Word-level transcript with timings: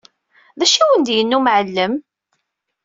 D 0.59 0.61
acu 0.65 0.81
i 0.83 0.85
wen-d-yenna 0.89 1.37
umɛellem? 1.37 1.93